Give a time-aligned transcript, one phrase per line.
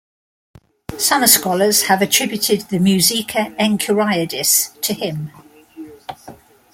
[0.97, 5.29] Some scholars have attributed the "Musica Enchiriadis" to him.